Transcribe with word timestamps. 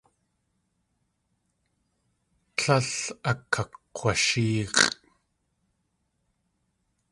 Tlél 2.57 2.89
akakg̲washéex̲ʼ. 3.31 4.95